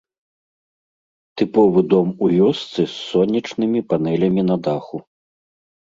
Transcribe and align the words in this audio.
Тыповы 1.41 1.81
дом 1.93 2.07
у 2.27 2.31
вёсцы 2.37 2.77
з 2.79 2.89
сонечнымі 3.09 3.79
панэлямі 3.93 4.41
на 4.53 4.59
даху. 4.69 4.97